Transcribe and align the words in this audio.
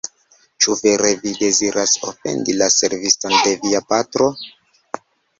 Ĉu 0.65 0.75
vere 0.77 1.09
vi 1.25 1.33
deziras 1.41 1.91
ofendi 2.11 2.55
la 2.61 2.69
serviston 2.75 3.35
de 3.49 3.53
via 3.65 3.83
patro? 3.93 4.31